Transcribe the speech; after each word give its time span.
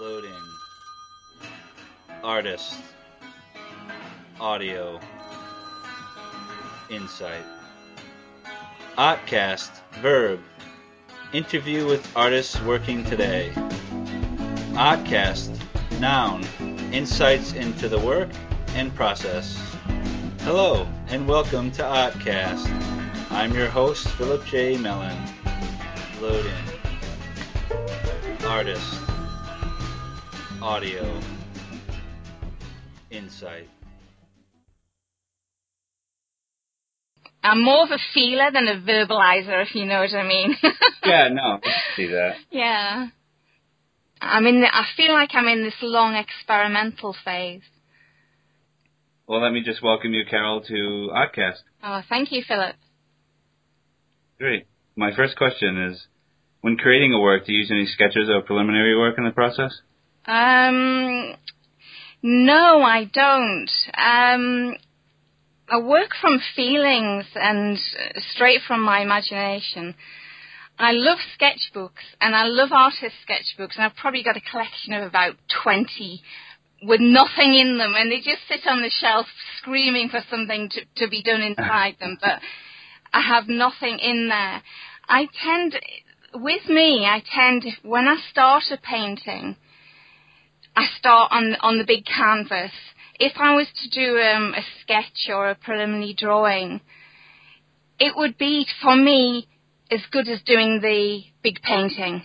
Loading. 0.00 0.32
Artist. 2.24 2.76
Audio. 4.40 4.98
Insight. 6.88 7.44
Artcast. 8.96 9.70
Verb. 10.00 10.40
Interview 11.34 11.86
with 11.86 12.10
artists 12.16 12.58
working 12.62 13.04
today. 13.04 13.52
Artcast. 14.72 15.54
Noun. 16.00 16.42
Insights 16.90 17.52
into 17.52 17.86
the 17.86 17.98
work 17.98 18.30
and 18.74 18.94
process. 18.94 19.60
Hello, 20.40 20.88
and 21.08 21.28
welcome 21.28 21.70
to 21.72 21.82
Artcast. 21.82 22.66
I'm 23.30 23.52
your 23.52 23.68
host, 23.68 24.08
Philip 24.08 24.46
J. 24.46 24.78
Mellon. 24.78 25.18
Loading. 26.22 26.52
Artist. 28.46 29.11
Audio. 30.62 31.20
Insight. 33.10 33.68
I'm 37.42 37.64
more 37.64 37.82
of 37.82 37.90
a 37.90 37.98
feeler 38.14 38.48
than 38.52 38.68
a 38.68 38.76
verbalizer, 38.76 39.60
if 39.60 39.74
you 39.74 39.86
know 39.86 40.02
what 40.02 40.14
I 40.14 40.22
mean. 40.22 40.54
yeah, 41.04 41.30
no, 41.32 41.58
I 41.64 41.96
see 41.96 42.06
that. 42.06 42.34
Yeah. 42.52 43.08
I'm 44.20 44.46
in. 44.46 44.60
The, 44.60 44.68
I 44.72 44.84
feel 44.96 45.12
like 45.12 45.30
I'm 45.32 45.48
in 45.48 45.64
this 45.64 45.74
long 45.82 46.14
experimental 46.14 47.16
phase. 47.24 47.62
Well, 49.26 49.42
let 49.42 49.50
me 49.50 49.64
just 49.64 49.82
welcome 49.82 50.14
you, 50.14 50.22
Carol, 50.30 50.60
to 50.62 51.10
Artcast. 51.12 51.62
Oh, 51.82 52.02
thank 52.08 52.30
you, 52.30 52.44
Philip. 52.46 52.76
Great. 54.38 54.66
My 54.94 55.10
first 55.16 55.36
question 55.36 55.90
is, 55.90 56.06
when 56.60 56.76
creating 56.76 57.12
a 57.12 57.18
work, 57.18 57.46
do 57.46 57.52
you 57.52 57.58
use 57.58 57.70
any 57.72 57.86
sketches 57.86 58.30
or 58.32 58.42
preliminary 58.42 58.96
work 58.96 59.16
in 59.18 59.24
the 59.24 59.32
process? 59.32 59.72
Um, 60.26 61.34
no, 62.22 62.82
I 62.82 63.04
don't. 63.12 63.70
Um, 63.94 64.76
I 65.68 65.78
work 65.78 66.10
from 66.20 66.40
feelings 66.54 67.24
and 67.34 67.78
straight 68.34 68.60
from 68.66 68.82
my 68.82 69.00
imagination. 69.00 69.94
I 70.78 70.92
love 70.92 71.18
sketchbooks 71.38 72.04
and 72.20 72.34
I 72.34 72.44
love 72.44 72.70
artist 72.72 73.14
sketchbooks 73.28 73.76
and 73.76 73.84
I've 73.84 73.96
probably 73.96 74.22
got 74.22 74.36
a 74.36 74.40
collection 74.40 74.94
of 74.94 75.04
about 75.04 75.34
20 75.62 76.22
with 76.84 77.00
nothing 77.00 77.54
in 77.54 77.78
them 77.78 77.94
and 77.96 78.10
they 78.10 78.18
just 78.18 78.46
sit 78.48 78.66
on 78.66 78.82
the 78.82 78.90
shelf 78.90 79.26
screaming 79.58 80.08
for 80.08 80.20
something 80.28 80.68
to, 80.70 80.80
to 80.96 81.08
be 81.08 81.22
done 81.22 81.42
inside 81.42 81.96
them 82.00 82.18
but 82.20 82.40
I 83.12 83.20
have 83.20 83.48
nothing 83.48 83.98
in 83.98 84.28
there. 84.28 84.62
I 85.08 85.28
tend, 85.44 85.78
with 86.34 86.68
me, 86.68 87.04
I 87.06 87.22
tend, 87.32 87.64
when 87.82 88.08
I 88.08 88.16
start 88.30 88.64
a 88.70 88.78
painting, 88.78 89.56
I 90.74 90.86
start 90.98 91.32
on, 91.32 91.54
on 91.60 91.78
the 91.78 91.84
big 91.84 92.04
canvas. 92.04 92.72
If 93.18 93.32
I 93.36 93.54
was 93.54 93.66
to 93.82 93.90
do 93.90 94.18
um, 94.18 94.54
a 94.54 94.62
sketch 94.80 95.28
or 95.28 95.50
a 95.50 95.54
preliminary 95.54 96.14
drawing, 96.16 96.80
it 97.98 98.16
would 98.16 98.38
be, 98.38 98.66
for 98.82 98.96
me, 98.96 99.46
as 99.90 100.00
good 100.10 100.28
as 100.28 100.40
doing 100.42 100.80
the 100.80 101.22
big 101.42 101.60
painting. 101.62 102.24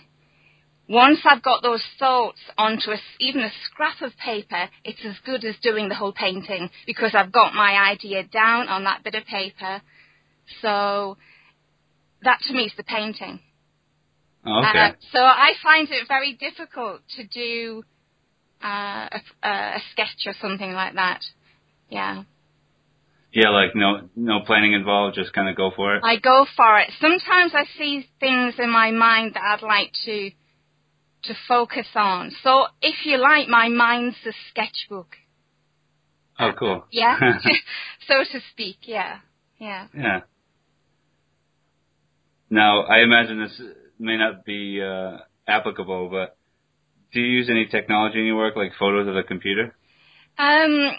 Once 0.88 1.20
I've 1.24 1.42
got 1.42 1.62
those 1.62 1.84
thoughts 1.98 2.40
onto 2.56 2.90
a, 2.90 2.96
even 3.20 3.42
a 3.42 3.50
scrap 3.66 4.00
of 4.00 4.16
paper, 4.16 4.70
it's 4.84 5.04
as 5.04 5.16
good 5.26 5.44
as 5.44 5.54
doing 5.62 5.90
the 5.90 5.94
whole 5.94 6.14
painting 6.14 6.70
because 6.86 7.10
I've 7.14 7.30
got 7.30 7.52
my 7.52 7.90
idea 7.90 8.24
down 8.24 8.68
on 8.68 8.84
that 8.84 9.04
bit 9.04 9.14
of 9.14 9.26
paper. 9.26 9.82
So 10.62 11.18
that 12.22 12.40
to 12.46 12.54
me 12.54 12.64
is 12.64 12.72
the 12.78 12.84
painting. 12.84 13.40
Okay. 14.46 14.78
Uh, 14.78 14.92
so 15.12 15.18
I 15.18 15.52
find 15.62 15.88
it 15.90 16.08
very 16.08 16.32
difficult 16.32 17.02
to 17.16 17.26
do 17.26 17.84
uh, 18.62 19.08
a, 19.42 19.48
a 19.48 19.78
sketch 19.92 20.26
or 20.26 20.34
something 20.40 20.72
like 20.72 20.94
that. 20.94 21.20
Yeah. 21.88 22.24
Yeah, 23.32 23.50
like 23.50 23.74
no 23.74 24.08
no 24.16 24.40
planning 24.46 24.72
involved, 24.72 25.14
just 25.14 25.32
kind 25.32 25.48
of 25.48 25.56
go 25.56 25.70
for 25.74 25.96
it. 25.96 26.02
I 26.02 26.16
go 26.16 26.46
for 26.56 26.78
it. 26.78 26.90
Sometimes 27.00 27.52
I 27.54 27.64
see 27.76 28.08
things 28.20 28.54
in 28.58 28.70
my 28.70 28.90
mind 28.90 29.34
that 29.34 29.42
I'd 29.42 29.62
like 29.62 29.92
to 30.06 30.30
to 31.24 31.34
focus 31.46 31.86
on. 31.94 32.32
So 32.42 32.66
if 32.80 33.04
you 33.04 33.18
like, 33.18 33.48
my 33.48 33.68
mind's 33.68 34.16
a 34.26 34.32
sketchbook. 34.50 35.16
Oh, 36.38 36.52
cool. 36.58 36.84
Yeah, 36.90 37.18
so 38.08 38.14
to 38.32 38.40
speak. 38.52 38.76
Yeah, 38.82 39.18
yeah. 39.58 39.88
Yeah. 39.94 40.20
Now, 42.50 42.82
I 42.82 43.00
imagine 43.00 43.40
this 43.42 43.60
may 43.98 44.16
not 44.16 44.44
be 44.46 44.80
uh, 44.82 45.18
applicable, 45.46 46.08
but 46.08 46.37
do 47.12 47.20
you 47.20 47.26
use 47.26 47.48
any 47.50 47.66
technology 47.66 48.20
in 48.20 48.26
your 48.26 48.36
work, 48.36 48.56
like 48.56 48.72
photos 48.78 49.08
of 49.08 49.14
the 49.14 49.22
computer? 49.22 49.74
Um, 50.38 50.92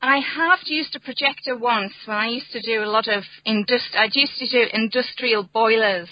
I 0.00 0.18
have 0.18 0.58
used 0.66 0.96
a 0.96 1.00
projector 1.00 1.56
once 1.56 1.92
when 2.06 2.16
I 2.16 2.26
used 2.28 2.50
to 2.52 2.60
do 2.60 2.82
a 2.82 2.90
lot 2.90 3.06
of 3.08 3.22
indust. 3.46 3.94
I 3.96 4.08
used 4.12 4.36
to 4.38 4.48
do 4.48 4.66
industrial 4.72 5.44
boilers, 5.44 6.08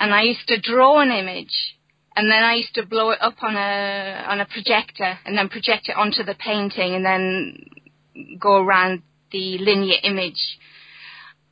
and 0.00 0.12
I 0.12 0.22
used 0.22 0.48
to 0.48 0.60
draw 0.60 1.00
an 1.00 1.10
image, 1.10 1.76
and 2.16 2.30
then 2.30 2.42
I 2.42 2.54
used 2.54 2.74
to 2.74 2.84
blow 2.84 3.10
it 3.10 3.22
up 3.22 3.36
on 3.42 3.54
a 3.54 4.24
on 4.28 4.40
a 4.40 4.46
projector, 4.46 5.18
and 5.24 5.38
then 5.38 5.48
project 5.48 5.88
it 5.88 5.96
onto 5.96 6.24
the 6.24 6.34
painting, 6.34 6.94
and 6.94 7.04
then 7.04 8.38
go 8.40 8.56
around 8.60 9.02
the 9.30 9.58
linear 9.58 9.98
image. 10.02 10.58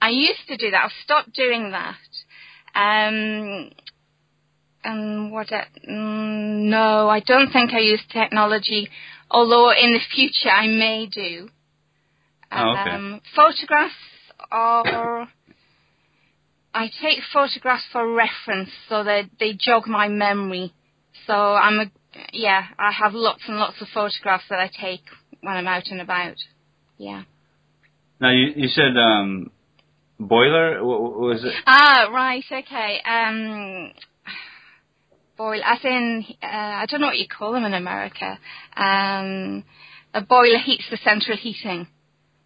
I 0.02 0.10
used 0.10 0.48
to 0.48 0.56
do 0.56 0.70
that. 0.72 0.84
I've 0.84 1.04
stopped 1.04 1.32
doing 1.34 1.70
that. 1.70 1.96
Um, 2.74 3.70
and 4.84 5.32
what? 5.32 5.52
I, 5.52 5.66
mm, 5.88 6.68
no, 6.70 7.08
I 7.08 7.20
don't 7.20 7.52
think 7.52 7.72
I 7.72 7.80
use 7.80 8.02
technology. 8.12 8.88
Although 9.30 9.70
in 9.70 9.92
the 9.92 10.00
future 10.14 10.50
I 10.50 10.66
may 10.66 11.06
do. 11.06 11.48
Oh, 12.52 12.70
okay. 12.70 12.90
Um, 12.90 13.20
photographs 13.34 13.94
are. 14.50 15.28
I 16.72 16.88
take 17.02 17.18
photographs 17.32 17.84
for 17.92 18.12
reference, 18.12 18.70
so 18.88 19.04
that 19.04 19.30
they 19.38 19.54
jog 19.58 19.86
my 19.86 20.08
memory. 20.08 20.72
So 21.26 21.34
I'm 21.34 21.78
a 21.80 21.86
yeah. 22.32 22.62
I 22.78 22.92
have 22.92 23.12
lots 23.14 23.42
and 23.46 23.56
lots 23.58 23.80
of 23.80 23.88
photographs 23.92 24.44
that 24.50 24.58
I 24.58 24.68
take 24.68 25.02
when 25.42 25.56
I'm 25.56 25.66
out 25.66 25.88
and 25.90 26.00
about. 26.00 26.36
Yeah. 26.98 27.22
Now, 28.20 28.30
you 28.30 28.52
you 28.56 28.68
said 28.68 28.96
um, 28.96 29.50
boiler. 30.18 30.84
What, 30.84 31.02
what 31.02 31.18
was 31.18 31.44
it? 31.44 31.54
Ah, 31.66 32.08
right. 32.12 32.44
Okay. 32.50 33.00
Um, 33.04 33.92
boil, 35.40 35.62
as 35.64 35.78
in, 35.84 36.24
uh, 36.42 36.46
I 36.82 36.84
don't 36.86 37.00
know 37.00 37.06
what 37.06 37.18
you 37.18 37.26
call 37.26 37.52
them 37.52 37.64
in 37.64 37.72
America. 37.72 38.38
Um, 38.76 39.64
a 40.12 40.20
boiler 40.20 40.58
heats 40.58 40.84
the 40.90 40.98
central 40.98 41.38
heating. 41.38 41.86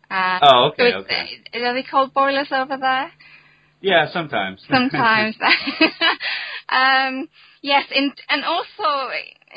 Uh, 0.09 0.39
Oh, 0.43 0.69
okay, 0.69 0.93
so 0.93 0.99
okay. 0.99 1.41
uh, 1.55 1.59
Are 1.59 1.75
they 1.75 1.83
called 1.83 2.15
boilers 2.15 2.53
over 2.53 2.77
there? 2.77 3.11
Yeah, 3.81 4.07
sometimes. 4.13 4.65
Sometimes. 4.71 5.35
um, 6.69 7.29
yes, 7.63 7.85
in, 7.93 8.13
and 8.29 8.45
also 8.45 8.89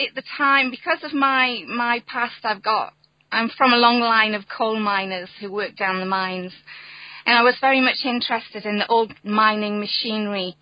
at 0.05 0.15
the 0.15 0.23
time, 0.35 0.71
because 0.71 1.01
of 1.03 1.13
my 1.13 1.63
my 1.67 2.03
past, 2.07 2.41
I've 2.43 2.63
got. 2.63 2.93
I'm 3.31 3.49
from 3.57 3.71
a 3.71 3.77
long 3.77 3.99
line 3.99 4.33
of 4.33 4.43
coal 4.57 4.79
miners 4.79 5.29
who 5.39 5.51
work 5.51 5.77
down 5.77 5.99
the 5.99 6.05
mines, 6.05 6.53
and 7.25 7.37
I 7.37 7.43
was 7.43 7.55
very 7.61 7.81
much 7.81 7.99
interested 8.03 8.65
in 8.65 8.79
the 8.79 8.87
old 8.87 9.13
mining 9.23 9.79
machinery 9.79 10.55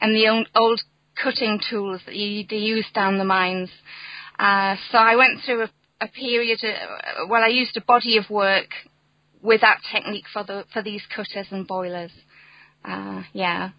and 0.00 0.14
the 0.14 0.28
old, 0.28 0.48
old 0.54 0.80
cutting 1.22 1.60
tools 1.70 2.00
that 2.06 2.14
you, 2.14 2.44
they 2.48 2.56
use 2.56 2.86
down 2.94 3.18
the 3.18 3.24
mines. 3.24 3.70
Uh, 4.38 4.76
so 4.90 4.98
I 4.98 5.16
went 5.16 5.40
through 5.44 5.64
a, 5.64 5.70
a 6.00 6.08
period. 6.08 6.60
Uh, 6.62 7.26
well, 7.28 7.42
I 7.42 7.48
used 7.48 7.76
a 7.76 7.80
body 7.80 8.16
of 8.16 8.30
work 8.30 8.68
with 9.42 9.60
that 9.62 9.78
technique 9.92 10.26
for 10.32 10.44
the 10.44 10.64
for 10.72 10.82
these 10.82 11.02
cutters 11.14 11.46
and 11.50 11.66
boilers. 11.66 12.12
Uh, 12.84 13.22
yeah. 13.32 13.70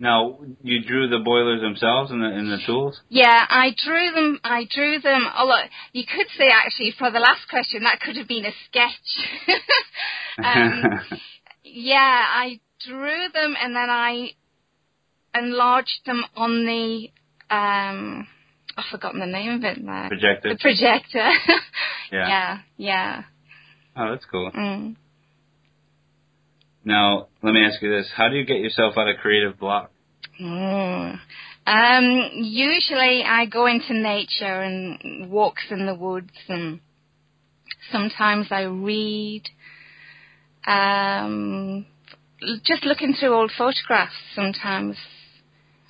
Now, 0.00 0.38
you 0.62 0.84
drew 0.84 1.08
the 1.08 1.18
boilers 1.18 1.60
themselves 1.60 2.12
and 2.12 2.22
the 2.22 2.26
and 2.26 2.52
the 2.52 2.58
tools. 2.64 3.00
Yeah, 3.08 3.46
I 3.48 3.74
drew 3.76 4.12
them. 4.12 4.38
I 4.44 4.66
drew 4.70 5.00
them. 5.00 5.26
Although 5.34 5.64
you 5.92 6.04
could 6.04 6.26
say 6.36 6.50
actually 6.52 6.94
for 6.96 7.10
the 7.10 7.18
last 7.18 7.48
question 7.50 7.82
that 7.82 8.00
could 8.00 8.16
have 8.16 8.28
been 8.28 8.44
a 8.44 8.52
sketch. 8.66 9.58
um, 10.44 11.00
yeah, 11.64 12.24
I 12.28 12.60
drew 12.86 13.28
them 13.32 13.56
and 13.60 13.74
then 13.74 13.90
I 13.90 14.30
enlarged 15.38 16.00
them 16.06 16.24
on 16.36 16.64
the. 16.66 17.10
Um, 17.54 18.26
I've 18.76 18.84
forgotten 18.90 19.20
the 19.20 19.26
name 19.26 19.52
of 19.52 19.64
it. 19.64 19.84
Projector. 20.08 20.48
The 20.50 20.58
projector. 20.60 21.30
Yeah. 22.10 22.26
yeah, 22.26 22.58
yeah. 22.78 23.22
Oh, 23.94 24.12
that's 24.12 24.24
cool. 24.24 24.50
Mm. 24.50 24.96
Now, 26.82 27.26
let 27.42 27.52
me 27.52 27.62
ask 27.62 27.82
you 27.82 27.90
this: 27.90 28.10
How 28.16 28.30
do 28.30 28.36
you 28.36 28.46
get 28.46 28.60
yourself 28.60 28.94
out 28.96 29.08
of 29.08 29.18
creative 29.18 29.58
block? 29.58 29.90
Mm. 30.40 31.18
Um, 31.66 32.30
usually 32.32 33.22
I 33.24 33.44
go 33.44 33.66
into 33.66 33.92
nature 33.92 34.62
and 34.62 35.30
walks 35.30 35.64
in 35.70 35.84
the 35.84 35.94
woods 35.94 36.30
and 36.48 36.80
sometimes 37.92 38.46
I 38.50 38.62
read. 38.62 39.42
Um, 40.66 41.84
just 42.64 42.84
looking 42.84 43.14
through 43.14 43.34
old 43.34 43.52
photographs 43.56 44.14
sometimes 44.34 44.96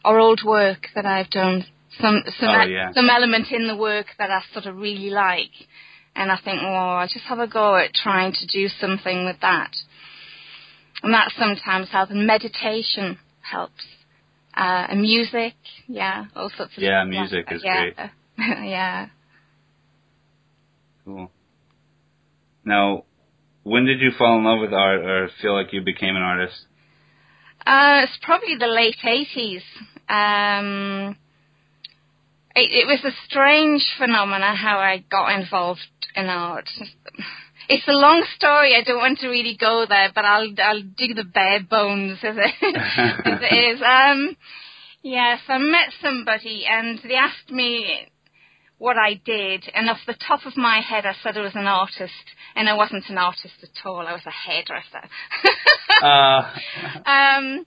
or 0.09 0.19
old 0.19 0.41
work 0.43 0.87
that 0.95 1.05
I've 1.05 1.29
done 1.29 1.67
some 2.01 2.23
some 2.41 2.49
oh, 2.49 2.65
yeah. 2.65 2.93
some 2.95 3.11
element 3.11 3.49
in 3.51 3.67
the 3.67 3.77
work 3.77 4.07
that 4.19 4.31
I 4.31 4.41
sort 4.53 4.65
of 4.65 4.77
really 4.77 5.11
like, 5.11 5.51
and 6.17 6.33
I 6.33 6.39
think, 6.43 6.63
well, 6.63 6.75
I'll 6.75 7.09
just 7.09 7.27
have 7.27 7.39
a 7.39 7.47
go 7.47 7.77
at 7.77 7.93
trying 7.93 8.33
to 8.33 8.47
do 8.47 8.69
something 8.69 9.27
with 9.27 9.37
that, 9.43 9.73
and 11.03 11.13
that 11.13 11.33
sometimes 11.39 11.91
helps. 11.91 12.11
And 12.11 12.27
meditation 12.27 13.19
helps, 13.43 13.85
uh, 14.57 14.87
and 14.89 15.03
music, 15.03 15.55
yeah, 15.87 16.27
all 16.35 16.51
sorts 16.57 16.77
of 16.77 16.83
yeah, 16.83 17.05
music 17.05 17.45
like 17.47 17.57
is 17.57 17.63
yeah. 17.65 17.83
great. 17.83 17.97
yeah. 18.39 19.07
Cool. 21.05 21.31
Now, 22.65 23.05
when 23.63 23.85
did 23.85 24.01
you 24.01 24.11
fall 24.17 24.39
in 24.39 24.45
love 24.45 24.61
with 24.61 24.73
art, 24.73 25.01
or 25.01 25.29
feel 25.43 25.55
like 25.55 25.73
you 25.73 25.83
became 25.83 26.17
an 26.17 26.23
artist? 26.23 26.65
Uh, 27.67 28.05
it's 28.05 28.19
probably 28.23 28.57
the 28.59 28.67
late 28.67 28.97
80s. 29.05 29.63
Um, 30.09 31.17
it, 32.57 32.71
it 32.73 32.87
was 32.87 33.05
a 33.05 33.17
strange 33.27 33.85
phenomenon 33.99 34.57
how 34.57 34.79
I 34.79 35.05
got 35.11 35.39
involved 35.39 35.81
in 36.17 36.27
art. 36.27 36.69
It's 37.69 37.87
a 37.87 37.93
long 37.93 38.25
story. 38.37 38.75
I 38.75 38.83
don't 38.83 38.99
want 38.99 39.19
to 39.19 39.29
really 39.29 39.57
go 39.59 39.85
there, 39.87 40.11
but 40.15 40.25
I'll 40.25 40.49
I'll 40.59 40.83
do 40.83 41.15
the 41.15 41.25
bare 41.25 41.61
bones 41.69 42.19
as 42.23 42.37
it, 42.37 42.55
as 43.27 43.41
it 43.43 43.77
is. 43.77 43.83
Um, 43.89 44.37
yes, 45.03 45.41
I 45.49 45.59
met 45.59 45.93
somebody 46.03 46.65
and 46.69 46.99
they 47.05 47.15
asked 47.15 47.51
me 47.51 48.09
what 48.79 48.97
I 48.97 49.21
did, 49.25 49.65
and 49.75 49.91
off 49.91 49.99
the 50.07 50.15
top 50.27 50.47
of 50.47 50.57
my 50.57 50.81
head, 50.81 51.05
I 51.05 51.15
said 51.23 51.37
I 51.37 51.43
was 51.43 51.57
an 51.57 51.67
artist, 51.67 52.13
and 52.55 52.69
I 52.69 52.75
wasn't 52.75 53.09
an 53.09 53.19
artist 53.19 53.55
at 53.63 53.85
all. 53.85 54.07
I 54.07 54.13
was 54.13 54.23
a 54.25 54.31
hairdresser. 54.31 55.09
uh. 56.03 57.11
um, 57.11 57.67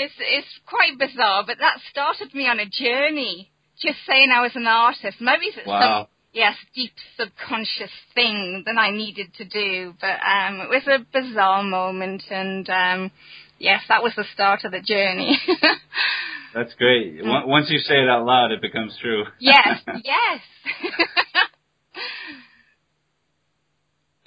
it's 0.00 0.14
it's 0.18 0.60
quite 0.66 0.98
bizarre, 0.98 1.44
but 1.46 1.58
that 1.58 1.78
started 1.90 2.34
me 2.34 2.48
on 2.48 2.58
a 2.58 2.66
journey. 2.66 3.50
Just 3.80 3.98
saying 4.08 4.30
I 4.34 4.40
was 4.40 4.52
an 4.54 4.66
artist. 4.66 5.20
Maybe 5.20 5.46
it's 5.46 5.66
wow. 5.66 5.80
some 5.80 6.06
yes 6.32 6.54
deep 6.74 6.92
subconscious 7.18 7.92
thing 8.14 8.64
that 8.66 8.78
I 8.78 8.90
needed 8.90 9.34
to 9.38 9.44
do, 9.44 9.94
but 10.00 10.18
um, 10.24 10.60
it 10.60 10.68
was 10.70 10.86
a 10.86 11.04
bizarre 11.12 11.62
moment, 11.62 12.24
and 12.30 12.68
um, 12.68 13.10
yes, 13.58 13.82
that 13.88 14.02
was 14.02 14.12
the 14.16 14.24
start 14.32 14.64
of 14.64 14.72
the 14.72 14.80
journey. 14.80 15.38
That's 16.54 16.74
great. 16.74 17.22
Mm. 17.22 17.46
Once 17.46 17.66
you 17.70 17.78
say 17.78 17.94
it 17.94 18.08
out 18.08 18.24
loud, 18.24 18.50
it 18.50 18.60
becomes 18.60 18.96
true. 19.00 19.24
yes, 19.38 19.78
yes. 20.04 20.40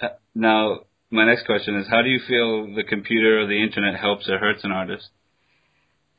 uh, 0.00 0.08
now, 0.34 0.80
my 1.10 1.26
next 1.26 1.44
question 1.46 1.76
is: 1.76 1.86
How 1.90 2.00
do 2.00 2.08
you 2.08 2.20
feel 2.26 2.74
the 2.74 2.84
computer 2.84 3.40
or 3.40 3.46
the 3.46 3.62
internet 3.62 4.00
helps 4.00 4.28
or 4.28 4.38
hurts 4.38 4.64
an 4.64 4.72
artist? 4.72 5.10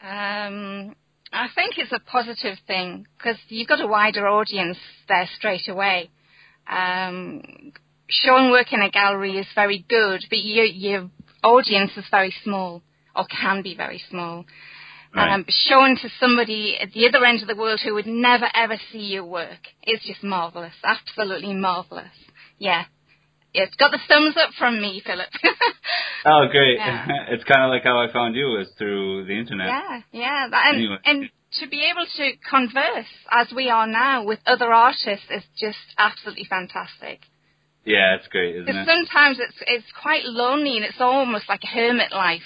Um, 0.06 0.96
I 1.34 1.48
think 1.56 1.78
it's 1.78 1.92
a 1.92 2.00
positive 2.00 2.58
thing 2.68 3.08
because 3.18 3.38
you've 3.48 3.68
got 3.68 3.82
a 3.82 3.88
wider 3.88 4.28
audience 4.28 4.78
there 5.08 5.28
straight 5.36 5.68
away. 5.68 6.12
Um, 6.70 7.74
showing 8.08 8.52
work 8.52 8.72
in 8.72 8.82
a 8.82 8.92
gallery 8.92 9.38
is 9.38 9.48
very 9.56 9.84
good, 9.90 10.24
but 10.30 10.40
your, 10.44 10.66
your 10.66 11.10
audience 11.44 11.92
is 11.98 12.06
very 12.12 12.34
small 12.44 12.84
or 13.16 13.26
can 13.26 13.64
be 13.64 13.76
very 13.76 14.02
small. 14.10 14.46
Right. 15.16 15.34
Um, 15.34 15.46
showing 15.48 15.96
to 15.98 16.10
somebody 16.20 16.78
at 16.80 16.92
the 16.92 17.08
other 17.08 17.26
end 17.26 17.42
of 17.42 17.48
the 17.48 17.56
world 17.56 17.80
who 17.84 17.96
would 17.96 18.06
never 18.06 18.48
ever 18.54 18.78
see 18.92 19.00
your 19.00 19.26
work 19.26 19.60
is 19.88 20.02
just 20.06 20.24
marvelous, 20.24 20.74
absolutely 20.84 21.54
marvelous. 21.54 22.06
Yeah, 22.60 22.84
it's 23.64 23.76
got 23.76 23.92
the 23.92 24.00
thumbs 24.08 24.36
up 24.38 24.52
from 24.60 24.82
me, 24.82 25.02
Philip. 25.06 25.30
oh, 26.26 26.46
great! 26.52 26.78
Yeah. 26.78 27.08
It's 27.30 27.44
kind 27.44 27.64
of 27.64 27.70
like 27.70 27.84
how 27.84 27.98
I 28.00 28.12
found 28.12 28.36
you 28.36 28.46
was 28.48 28.68
through 28.78 29.26
the 29.26 29.38
internet. 29.38 29.68
Yeah, 29.68 30.02
yeah, 30.12 30.48
that, 30.52 30.64
and 30.68 30.76
Anyway. 30.78 30.98
and 31.06 31.30
to 31.62 31.68
be 31.68 31.84
able 31.90 32.06
to 32.18 32.32
converse 32.50 33.12
as 33.32 33.48
we 33.56 33.70
are 33.70 33.88
now 33.88 34.24
with 34.26 34.40
other 34.46 34.72
artists 34.74 35.26
is 35.30 35.44
just 35.60 35.78
absolutely 35.98 36.46
fantastic. 36.50 37.22
Yeah, 37.86 38.16
it's 38.16 38.28
great, 38.28 38.56
isn't 38.56 38.66
Because 38.66 38.88
it? 38.88 38.90
sometimes 38.90 39.38
it's 39.40 39.58
it's 39.68 39.92
quite 40.02 40.26
lonely 40.26 40.76
and 40.78 40.86
it's 40.86 41.00
almost 41.00 41.48
like 41.48 41.62
a 41.64 41.68
hermit 41.68 42.12
life 42.12 42.42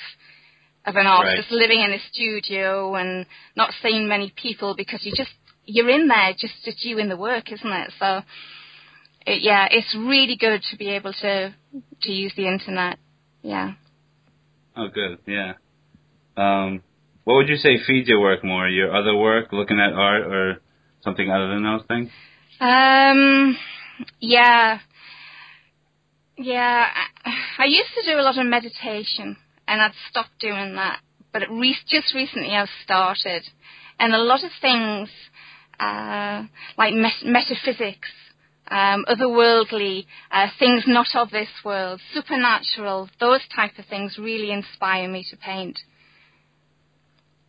of 0.86 0.96
an 0.96 1.08
artist 1.08 1.52
living 1.52 1.82
in 1.82 1.92
a 1.94 2.00
studio 2.12 2.96
and 2.96 3.26
not 3.56 3.72
seeing 3.82 4.08
many 4.08 4.34
people 4.36 4.76
because 4.76 5.06
you 5.06 5.14
just 5.16 5.32
you're 5.66 5.90
in 5.90 6.08
there 6.08 6.34
just 6.38 6.54
just 6.66 6.84
you 6.84 6.98
in 7.00 7.10
the 7.10 7.18
work, 7.18 7.52
isn't 7.52 7.72
it? 7.72 7.92
So 8.00 8.22
it, 9.30 9.44
yeah, 9.44 9.68
it's 9.70 9.96
really 9.96 10.36
good 10.36 10.62
to 10.72 10.78
be 10.78 10.90
able 10.90 11.14
to 11.14 11.54
to 12.02 12.12
use 12.12 12.34
the 12.36 12.48
internet. 12.48 12.98
Yeah. 13.42 13.74
Oh, 14.76 14.88
good. 14.88 15.20
Yeah. 15.28 15.54
Um, 16.36 16.81
what 17.26 17.36
would 17.36 17.50
you 17.50 17.58
say 17.58 17.78
feeds 17.86 18.08
your 18.10 18.20
work 18.20 18.44
more? 18.44 18.68
Your 18.68 18.96
other 18.96 19.16
work, 19.16 19.52
looking 19.52 19.80
at 19.80 19.94
art, 19.94 20.26
or 20.26 20.62
something 21.04 21.30
other 21.30 21.50
than 21.50 21.64
those 21.64 21.84
things? 21.88 22.10
Um. 22.60 23.58
Yeah. 24.20 24.80
Yeah. 26.38 26.88
I, 27.25 27.64
I 27.64 27.66
used 27.66 27.90
to 28.02 28.12
do 28.12 28.20
a 28.20 28.24
lot 28.24 28.38
of 28.38 28.46
meditation, 28.46 29.38
and 29.68 29.82
I'd 29.82 29.92
stopped 30.10 30.40
doing 30.40 30.75
that. 30.75 31.02
But 31.32 31.44
it 31.44 31.50
re- 31.52 31.78
just 31.88 32.16
recently 32.16 32.56
I've 32.56 32.70
started, 32.84 33.44
and 34.00 34.16
a 34.16 34.18
lot 34.18 34.44
of 34.44 34.50
things 34.60 35.10
uh, 35.80 36.44
like 36.78 36.94
met- 36.94 37.25
metaphysics 37.25 38.10
um, 38.71 39.06
otherworldly, 39.10 40.06
uh, 40.31 40.48
things 40.60 40.83
not 40.88 41.07
of 41.16 41.30
this 41.31 41.50
world, 41.66 42.00
supernatural, 42.13 43.10
those 43.19 43.42
type 43.56 43.77
of 43.80 43.86
things 43.86 44.18
really 44.19 44.51
inspire 44.51 45.07
me 45.10 45.25
to 45.31 45.38
paint. 45.38 45.80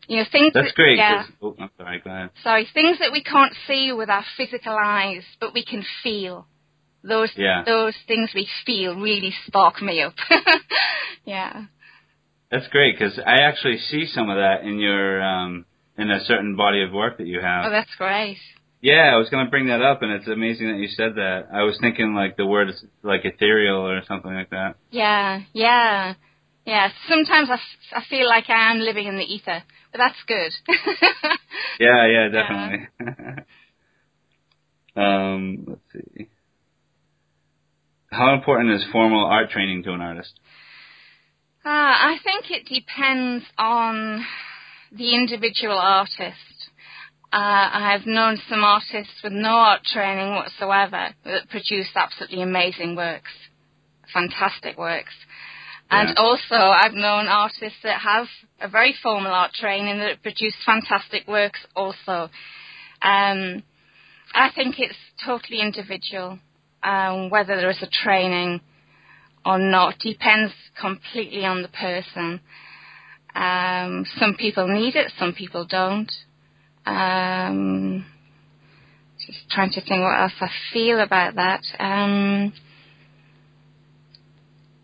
You 0.09 0.17
know, 0.19 0.25
things 0.33 0.53
That's 0.55 0.69
that, 0.69 0.75
great. 0.75 0.97
Yeah, 0.99 1.23
'cause- 1.25 1.33
oh, 1.43 1.57
I'm 1.61 1.71
sorry. 1.77 2.01
Go 2.01 2.11
ahead. 2.11 2.31
sorry, 2.43 2.65
things 2.75 2.99
that 2.99 3.13
we 3.13 3.23
can't 3.23 3.55
see 3.67 3.93
with 3.93 4.11
our 4.11 4.25
physical 4.37 4.77
eyes, 4.77 5.23
but 5.39 5.55
we 5.55 5.65
can 5.65 5.85
feel. 6.03 6.47
Those 7.03 7.31
Yeah. 7.37 7.63
those 7.65 7.97
things 8.07 8.31
we 8.35 8.47
feel 8.67 8.95
really 8.97 9.31
spark 9.47 9.81
me 9.81 10.03
up. 10.03 10.15
yeah. 11.25 11.65
That's 12.51 12.67
great 12.69 12.99
because 12.99 13.19
I 13.21 13.43
actually 13.43 13.79
see 13.79 14.07
some 14.07 14.29
of 14.29 14.37
that 14.37 14.65
in 14.65 14.79
your 14.81 15.23
um, 15.23 15.65
in 15.97 16.11
a 16.11 16.21
certain 16.25 16.57
body 16.57 16.83
of 16.83 16.93
work 16.93 17.19
that 17.19 17.27
you 17.27 17.41
have. 17.41 17.67
Oh, 17.67 17.71
that's 17.71 17.95
great. 17.97 18.39
Yeah, 18.83 19.13
I 19.13 19.17
was 19.17 19.29
going 19.29 19.45
to 19.45 19.51
bring 19.51 19.67
that 19.67 19.83
up, 19.83 20.03
and 20.03 20.11
it's 20.11 20.27
amazing 20.27 20.69
that 20.69 20.79
you 20.79 20.89
said 20.89 21.17
that. 21.17 21.49
I 21.53 21.63
was 21.65 21.77
thinking 21.81 22.15
like 22.15 22.37
the 22.37 22.47
word 22.47 22.71
is 22.71 22.83
like 23.03 23.25
ethereal 23.25 23.77
or 23.77 24.03
something 24.09 24.33
like 24.33 24.51
that. 24.51 24.77
Yeah, 24.91 25.43
yeah, 25.53 26.15
yeah. 26.65 26.89
Sometimes 27.09 27.51
I, 27.51 27.55
f- 27.55 27.61
I 27.97 28.03
feel 28.09 28.27
like 28.27 28.49
I 28.49 28.71
am 28.71 28.79
living 28.79 29.07
in 29.07 29.17
the 29.17 29.25
ether, 29.25 29.63
but 29.93 29.99
that's 29.99 30.23
good. 30.27 30.53
Yeah, 31.81 32.07
yeah, 32.07 32.29
definitely. 32.29 32.89
um, 34.97 35.65
let's 35.67 35.81
see. 35.93 36.29
How 38.11 38.35
important 38.35 38.73
is 38.73 38.85
formal 38.93 39.25
art 39.25 39.49
training 39.49 39.83
to 39.85 39.93
an 39.95 40.03
artist? 40.03 40.39
Uh, 41.65 41.69
I 41.71 42.17
think 42.23 42.51
it 42.51 42.67
depends 42.67 43.47
on 43.57 44.27
the 44.93 45.15
individual 45.15 45.79
artist. 45.79 46.37
Uh, 47.33 47.71
I 47.73 47.93
have 47.93 48.07
known 48.07 48.39
some 48.49 48.65
artists 48.65 49.23
with 49.23 49.33
no 49.33 49.51
art 49.51 49.85
training 49.85 50.35
whatsoever 50.35 51.11
that 51.25 51.49
produce 51.49 51.89
absolutely 51.95 52.43
amazing 52.43 52.97
works, 52.97 53.31
fantastic 54.13 54.77
works. 54.77 55.15
And 55.93 56.09
Yeah. 56.09 56.15
also, 56.17 56.57
I've 56.57 56.95
known 56.95 57.29
artists 57.29 57.81
that 57.83 58.01
have 58.01 58.29
a 58.61 58.67
very 58.67 58.93
formal 58.95 59.33
art 59.33 59.53
training 59.53 59.99
that 59.99 60.23
produce 60.23 60.57
fantastic 60.65 61.29
works 61.29 61.65
also. 61.77 62.31
Um, 63.03 63.63
I 64.35 64.51
think 64.51 64.81
it's 64.81 64.99
totally 65.25 65.61
individual, 65.61 66.41
um, 66.83 67.31
whether 67.31 67.57
there 67.57 67.71
is 67.71 67.83
a 67.83 67.87
training 67.87 68.61
or 69.45 69.59
not. 69.59 69.99
Depends 70.01 70.53
completely 70.81 71.45
on 71.45 71.63
the 71.63 71.69
person. 71.69 72.41
Um, 73.35 74.05
some 74.19 74.35
people 74.35 74.67
need 74.67 74.97
it, 74.97 75.13
some 75.17 75.33
people 75.33 75.65
don't. 75.65 76.11
Um, 76.87 78.07
just 79.27 79.51
trying 79.51 79.71
to 79.71 79.81
think 79.81 80.03
what 80.03 80.21
else 80.21 80.33
I 80.41 80.51
feel 80.73 81.01
about 81.01 81.35
that. 81.37 81.63
Um, 81.79 82.53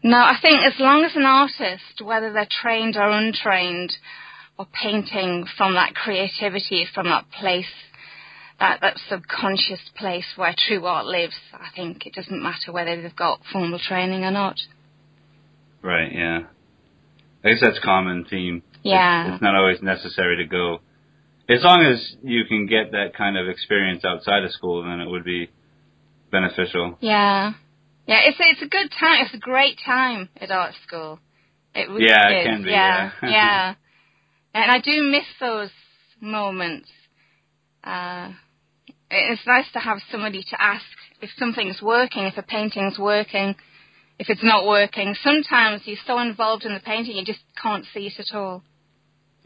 no, 0.03 0.19
I 0.19 0.37
think 0.41 0.61
as 0.65 0.79
long 0.79 1.05
as 1.05 1.17
an 1.17 1.25
artist, 1.25 2.03
whether 2.05 2.33
they're 2.33 2.47
trained 2.49 2.97
or 2.97 3.11
untrained, 3.11 3.93
or 4.59 4.67
painting 4.73 5.47
from 5.57 5.75
that 5.75 5.95
creativity, 5.95 6.87
from 6.95 7.07
that 7.07 7.25
place, 7.31 7.67
that, 8.59 8.81
that 8.81 8.99
subconscious 9.09 9.91
place 9.97 10.25
where 10.37 10.55
true 10.57 10.85
art 10.87 11.07
lives, 11.07 11.35
I 11.53 11.69
think 11.75 12.07
it 12.07 12.15
doesn't 12.15 12.43
matter 12.43 12.73
whether 12.73 13.01
they've 13.01 13.17
got 13.17 13.41
formal 13.53 13.79
training 13.79 14.25
or 14.25 14.31
not. 14.31 14.57
Right. 15.83 16.13
Yeah. 16.13 16.41
I 17.45 17.49
guess 17.51 17.61
that's 17.61 17.79
common 17.85 18.25
theme. 18.25 18.63
Yeah. 18.83 19.27
It's, 19.27 19.35
it's 19.35 19.43
not 19.43 19.55
always 19.55 19.83
necessary 19.83 20.37
to 20.39 20.45
go. 20.45 20.81
As 21.49 21.63
long 21.63 21.85
as 21.85 22.17
you 22.23 22.45
can 22.45 22.67
get 22.67 22.93
that 22.93 23.15
kind 23.17 23.37
of 23.37 23.49
experience 23.49 24.05
outside 24.05 24.43
of 24.43 24.51
school, 24.53 24.83
then 24.83 25.01
it 25.01 25.09
would 25.09 25.25
be 25.25 25.49
beneficial. 26.33 26.99
Yeah. 27.01 27.53
Yeah, 28.07 28.21
it's 28.25 28.37
it's 28.39 28.63
a 28.63 28.69
good 28.69 28.91
time. 28.99 29.25
It's 29.25 29.35
a 29.35 29.39
great 29.39 29.79
time 29.85 30.29
at 30.41 30.51
art 30.51 30.75
school. 30.87 31.19
It 31.75 31.89
really 31.89 32.07
Yeah, 32.07 32.29
it 32.31 32.41
is. 32.41 32.47
can 32.47 32.63
be, 32.65 32.71
Yeah, 32.71 33.11
yeah. 33.23 33.29
yeah. 33.31 33.75
And 34.55 34.71
I 34.71 34.81
do 34.81 35.03
miss 35.03 35.25
those 35.39 35.71
moments. 36.21 36.89
Uh, 37.85 38.33
it's 39.11 39.47
nice 39.47 39.71
to 39.73 39.79
have 39.79 39.99
somebody 40.11 40.43
to 40.51 40.63
ask 40.63 40.85
if 41.21 41.31
something's 41.39 41.81
working, 41.83 42.25
if 42.25 42.37
a 42.37 42.43
painting's 42.43 42.99
working, 42.99 43.55
if 44.19 44.29
it's 44.31 44.43
not 44.43 44.67
working. 44.67 45.15
Sometimes 45.23 45.83
you're 45.85 45.97
so 46.07 46.19
involved 46.19 46.65
in 46.65 46.75
the 46.75 46.81
painting 46.81 47.17
you 47.17 47.25
just 47.25 47.41
can't 47.61 47.85
see 47.93 48.07
it 48.07 48.19
at 48.19 48.37
all. 48.37 48.63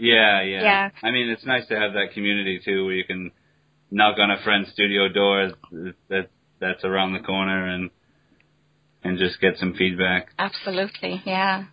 Yeah, 0.01 0.41
yeah. 0.43 0.63
Yeah. 0.63 0.91
I 1.03 1.11
mean, 1.11 1.29
it's 1.29 1.45
nice 1.45 1.67
to 1.69 1.79
have 1.79 1.93
that 1.93 2.13
community 2.15 2.59
too, 2.65 2.87
where 2.87 2.95
you 2.95 3.05
can 3.05 3.31
knock 3.91 4.19
on 4.19 4.31
a 4.31 4.43
friend's 4.43 4.71
studio 4.73 5.09
door 5.09 5.51
that 6.09 6.29
that's 6.59 6.85
around 6.85 7.13
the 7.13 7.21
corner 7.21 7.67
and 7.67 7.91
and 9.05 9.19
just 9.19 9.41
get 9.41 9.57
some 9.59 9.75
feedback. 9.75 10.29
Absolutely, 10.39 11.23
yeah. 11.27 11.65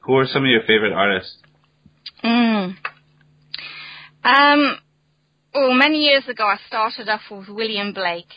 Who 0.00 0.14
are 0.18 0.26
some 0.26 0.44
of 0.44 0.50
your 0.50 0.62
favorite 0.62 0.92
artists? 0.92 1.36
Mm. 2.22 2.76
Um, 4.24 4.78
well, 5.54 5.72
many 5.74 5.98
years 6.04 6.24
ago, 6.28 6.44
I 6.44 6.58
started 6.66 7.08
off 7.08 7.22
with 7.30 7.48
William 7.48 7.92
Blake. 7.92 8.30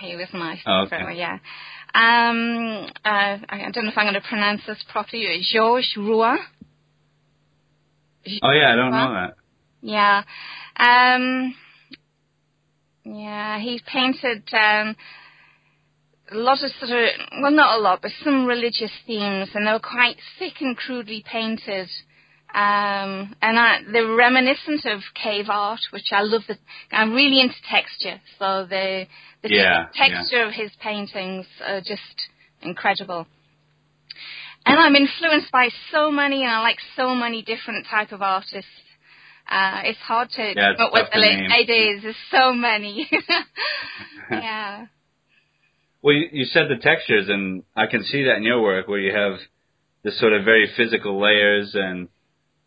He 0.00 0.16
was 0.16 0.28
my 0.32 0.56
Oh, 0.66 0.86
favorite, 0.88 1.10
okay. 1.12 1.18
yeah. 1.18 1.38
Um, 1.94 2.90
uh, 3.04 3.38
I 3.48 3.70
don't 3.72 3.84
know 3.84 3.92
if 3.92 3.98
I'm 3.98 4.06
going 4.06 4.14
to 4.14 4.28
pronounce 4.28 4.62
this 4.66 4.82
properly. 4.90 5.40
Georges 5.52 5.94
Rouault. 5.96 6.38
Oh 8.42 8.50
yeah, 8.52 8.72
I 8.72 8.76
don't 8.76 8.90
know 8.90 9.12
that. 9.12 9.36
Yeah. 9.80 10.22
Um, 10.76 11.54
yeah, 13.04 13.60
he 13.60 13.80
painted 13.86 14.42
um, 14.52 14.96
a 16.32 16.36
lot 16.36 16.64
of 16.64 16.70
sort 16.80 16.90
of, 16.90 17.08
well, 17.42 17.52
not 17.52 17.78
a 17.78 17.82
lot, 17.82 18.00
but 18.02 18.10
some 18.24 18.46
religious 18.46 18.90
themes, 19.06 19.50
and 19.54 19.66
they 19.66 19.72
were 19.72 19.78
quite 19.78 20.16
thick 20.38 20.54
and 20.60 20.76
crudely 20.76 21.22
painted. 21.30 21.88
Um, 22.54 23.34
and 23.42 23.58
I, 23.58 23.80
they're 23.92 24.14
reminiscent 24.14 24.84
of 24.84 25.00
cave 25.20 25.46
art, 25.48 25.80
which 25.90 26.12
I 26.12 26.22
love. 26.22 26.42
The, 26.46 26.56
I'm 26.92 27.12
really 27.12 27.40
into 27.40 27.56
texture, 27.68 28.20
so 28.38 28.64
the 28.70 29.06
the 29.42 29.48
Yeah, 29.48 29.86
texture 29.92 30.44
of 30.44 30.52
his 30.52 30.70
paintings 30.80 31.46
are 31.66 31.80
just 31.80 32.28
incredible. 32.62 33.26
And 34.66 34.78
I'm 34.78 34.94
influenced 34.94 35.50
by 35.50 35.68
so 35.92 36.10
many, 36.12 36.42
and 36.42 36.50
I 36.50 36.60
like 36.60 36.78
so 36.96 37.14
many 37.14 37.42
different 37.42 37.86
type 37.90 38.12
of 38.12 38.22
artists. 38.22 38.70
Uh, 39.50 39.82
it's 39.84 39.98
hard 39.98 40.30
to 40.30 40.54
Yeah, 40.54 40.72
come 40.76 40.86
up 40.86 40.92
with 40.92 41.08
the 41.12 41.20
name. 41.20 41.50
it 41.50 41.70
is. 41.70 42.02
There's 42.02 42.16
so 42.30 42.54
many. 42.54 43.10
yeah. 44.30 44.86
Well, 46.02 46.14
you, 46.14 46.28
you 46.32 46.44
said 46.44 46.68
the 46.68 46.76
textures, 46.80 47.28
and 47.28 47.64
I 47.76 47.86
can 47.86 48.04
see 48.04 48.24
that 48.24 48.36
in 48.36 48.42
your 48.44 48.62
work, 48.62 48.88
where 48.88 49.00
you 49.00 49.12
have 49.14 49.38
this 50.02 50.18
sort 50.20 50.32
of 50.32 50.44
very 50.44 50.70
physical 50.76 51.20
layers, 51.20 51.74
and 51.74 52.08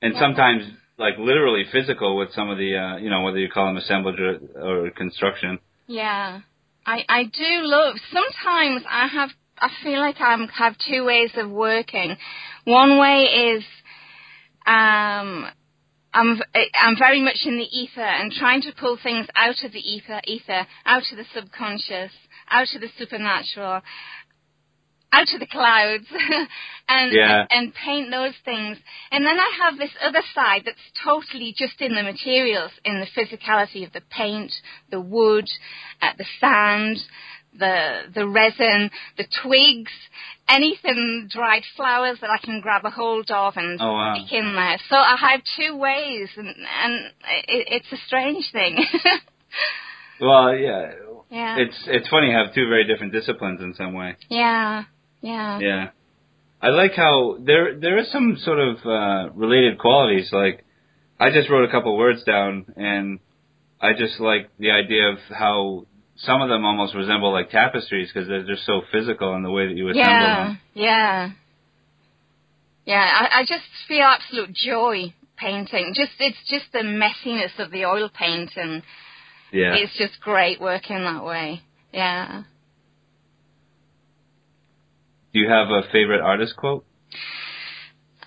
and 0.01 0.13
Yeah. 0.13 0.19
sometimes 0.19 0.63
like 0.97 1.17
literally 1.17 1.63
physical 1.71 2.17
with 2.17 2.33
some 2.33 2.49
of 2.49 2.57
the, 2.57 2.75
uh, 2.75 2.97
you 2.97 3.09
know, 3.09 3.21
whether 3.21 3.37
you 3.37 3.49
call 3.49 3.65
them 3.67 3.77
assemblage 3.77 4.19
or, 4.19 4.39
or 4.59 4.89
construction. 4.91 5.59
Yeah, 5.87 6.41
I 6.85 7.05
I 7.07 7.23
do 7.25 7.61
love. 7.61 7.95
Sometimes 8.11 8.83
I 8.89 9.07
have. 9.07 9.29
I 9.59 9.69
feel 9.83 9.99
like 9.99 10.19
I 10.21 10.37
have 10.53 10.75
two 10.77 11.03
ways 11.05 11.31
of 11.35 11.49
working. 11.49 12.15
One 12.65 12.99
way 12.99 13.23
is, 13.55 13.63
um, 14.65 15.47
I'm 16.13 16.41
I'm 16.73 16.97
very 16.97 17.21
much 17.21 17.39
in 17.45 17.57
the 17.57 17.67
ether 17.79 18.01
and 18.01 18.31
trying 18.31 18.61
to 18.63 18.71
pull 18.79 18.97
things 19.01 19.27
out 19.35 19.63
of 19.63 19.71
the 19.71 19.79
ether, 19.79 20.21
ether, 20.25 20.67
out 20.85 21.03
of 21.11 21.17
the 21.17 21.25
subconscious, 21.33 22.11
out 22.49 22.67
of 22.75 22.81
the 22.81 22.89
supernatural, 22.97 23.81
out 25.11 25.33
of 25.33 25.39
the 25.39 25.47
clouds, 25.47 26.05
and, 26.89 27.11
Yeah. 27.13 27.45
and 27.49 27.73
paint 27.73 28.11
those 28.11 28.33
things. 28.43 28.77
And 29.11 29.25
then 29.25 29.39
I 29.39 29.51
have 29.63 29.77
this 29.77 29.91
other 30.03 30.21
side 30.35 30.63
that's 30.65 30.77
totally 31.03 31.53
just 31.57 31.79
in 31.81 31.95
the 31.95 32.03
materials, 32.03 32.71
in 32.85 32.99
the 32.99 33.07
physicality 33.19 33.85
of 33.85 33.93
the 33.93 34.01
paint, 34.09 34.51
the 34.91 34.99
wood, 35.01 35.49
uh, 36.01 36.11
the 36.17 36.25
sand, 36.39 36.97
the 37.57 38.01
the 38.13 38.27
resin, 38.27 38.91
the 39.17 39.25
twigs, 39.41 39.91
anything 40.47 41.27
dried 41.31 41.63
flowers 41.75 42.19
that 42.21 42.29
I 42.29 42.37
can 42.37 42.59
grab 42.61 42.85
a 42.85 42.89
hold 42.91 43.31
of 43.31 43.53
and 43.55 43.79
Oh 43.81 43.93
wow. 43.93 44.15
stick 44.15 44.33
in 44.37 44.53
there. 44.53 44.77
So 44.89 44.95
I 44.97 45.15
have 45.19 45.41
two 45.57 45.75
ways, 45.77 46.29
and 46.35 46.47
and 46.49 46.93
it, 47.47 47.67
it's 47.71 47.91
a 47.91 47.97
strange 48.05 48.51
thing. 48.51 48.85
Well, 50.19 50.55
yeah, 50.55 50.93
yeah. 51.29 51.57
it's 51.59 51.75
it's 51.85 52.09
funny 52.09 52.27
you 52.31 52.33
have 52.37 52.53
two 52.53 52.67
very 52.67 52.85
different 52.85 53.13
disciplines 53.13 53.61
in 53.61 53.73
some 53.75 53.93
way. 53.93 54.15
yeah. 54.29 54.83
Yeah. 55.21 55.59
Yeah. 55.59 55.89
I 56.61 56.69
like 56.69 56.93
how 56.95 57.37
there 57.39 57.79
there 57.79 57.97
is 57.99 58.11
some 58.11 58.37
sort 58.41 58.59
of 58.59 58.77
uh, 58.85 59.29
related 59.33 59.77
qualities. 59.77 60.29
Like 60.31 60.65
I 61.19 61.29
just 61.31 61.49
wrote 61.49 61.67
a 61.67 61.71
couple 61.71 61.95
words 61.97 62.23
down, 62.23 62.65
and 62.75 63.19
I 63.81 63.93
just 63.93 64.19
like 64.19 64.49
the 64.57 64.71
idea 64.71 65.09
of 65.09 65.17
how 65.29 65.85
some 66.15 66.41
of 66.41 66.49
them 66.49 66.65
almost 66.65 66.95
resemble 66.95 67.31
like 67.31 67.51
tapestries 67.51 68.09
because 68.11 68.27
they're 68.27 68.45
just 68.45 68.65
so 68.65 68.81
physical 68.91 69.35
in 69.35 69.43
the 69.43 69.51
way 69.51 69.67
that 69.67 69.75
you 69.77 69.87
assemble 69.89 70.09
Yeah, 70.09 70.43
them. 70.47 70.59
yeah, 70.73 71.29
yeah. 72.85 73.27
I, 73.31 73.39
I 73.41 73.43
just 73.43 73.63
feel 73.87 74.03
absolute 74.05 74.53
joy 74.53 75.13
painting. 75.37 75.93
Just 75.95 76.11
it's 76.19 76.37
just 76.49 76.65
the 76.73 76.79
messiness 76.79 77.59
of 77.63 77.69
the 77.71 77.85
oil 77.85 78.09
paint, 78.09 78.51
and 78.55 78.81
Yeah. 79.51 79.75
it's 79.75 79.95
just 79.97 80.19
great 80.21 80.59
working 80.59 80.97
that 81.03 81.23
way. 81.23 81.61
Yeah. 81.93 82.43
Do 85.33 85.39
you 85.39 85.49
have 85.49 85.67
a 85.69 85.83
favorite 85.91 86.21
artist 86.21 86.55
quote? 86.55 86.85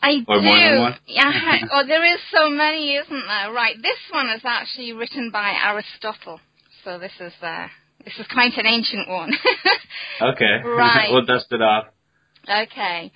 I 0.02 0.24
Or 0.28 0.38
do. 0.38 0.42
more 0.44 0.56
than 0.58 0.80
one? 0.80 0.96
Yeah. 1.06 1.32
oh, 1.72 1.86
there 1.86 2.04
is 2.14 2.20
so 2.34 2.48
many, 2.50 2.94
isn't 2.96 3.10
there? 3.26 3.52
Right. 3.52 3.76
This 3.76 3.98
one 4.12 4.28
is 4.30 4.40
actually 4.44 4.92
written 4.92 5.30
by 5.30 5.52
Aristotle. 5.62 6.40
So 6.84 6.98
this 6.98 7.12
is 7.20 7.32
uh, 7.42 7.66
this 8.04 8.14
is 8.18 8.26
quite 8.32 8.56
an 8.56 8.66
ancient 8.66 9.08
one. 9.08 9.32
Okay. 10.22 10.60
Right. 10.64 11.08
we'll 11.10 11.24
dust 11.24 11.46
it 11.50 11.62
off. 11.62 11.86
Okay. 12.48 13.10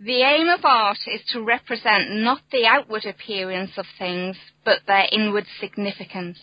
The 0.00 0.22
aim 0.22 0.48
of 0.48 0.64
art 0.64 0.98
is 1.06 1.20
to 1.32 1.42
represent 1.42 2.10
not 2.10 2.40
the 2.50 2.66
outward 2.66 3.04
appearance 3.04 3.72
of 3.76 3.84
things, 3.98 4.36
but 4.64 4.78
their 4.86 5.06
inward 5.12 5.44
significance. 5.60 6.38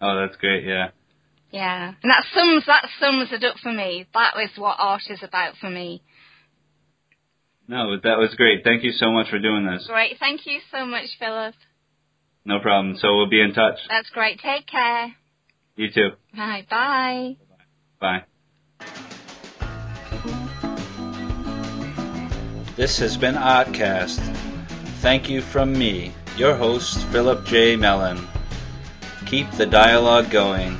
Oh, 0.00 0.20
that's 0.20 0.36
great. 0.38 0.64
Yeah. 0.64 0.88
Yeah. 1.52 1.92
And 2.02 2.10
that 2.10 2.24
sums 2.34 2.64
that 2.66 2.88
sums 2.98 3.30
it 3.30 3.44
up 3.44 3.58
for 3.62 3.72
me. 3.72 4.06
That 4.14 4.34
is 4.42 4.50
what 4.56 4.76
art 4.78 5.02
is 5.10 5.22
about 5.22 5.56
for 5.58 5.68
me. 5.68 6.02
No, 7.68 7.96
that 8.02 8.18
was 8.18 8.34
great. 8.36 8.64
Thank 8.64 8.82
you 8.82 8.92
so 8.92 9.12
much 9.12 9.28
for 9.28 9.38
doing 9.38 9.66
this. 9.66 9.86
Great. 9.86 10.18
Thank 10.18 10.46
you 10.46 10.60
so 10.72 10.84
much, 10.84 11.06
Philip. 11.18 11.54
No 12.44 12.58
problem. 12.58 12.96
So 12.96 13.16
we'll 13.16 13.28
be 13.28 13.40
in 13.40 13.52
touch. 13.52 13.78
That's 13.88 14.10
great. 14.10 14.40
Take 14.40 14.66
care. 14.66 15.14
You 15.76 15.90
too. 15.90 16.10
Bye. 16.34 16.66
Bye. 16.68 17.36
Bye. 18.00 18.24
This 22.76 22.98
has 22.98 23.16
been 23.16 23.34
Artcast. 23.34 24.18
Thank 25.02 25.28
you 25.28 25.42
from 25.42 25.72
me, 25.72 26.14
your 26.36 26.56
host, 26.56 27.04
Philip 27.08 27.44
J. 27.44 27.76
Mellon. 27.76 28.26
Keep 29.26 29.52
the 29.52 29.66
dialogue 29.66 30.30
going. 30.30 30.78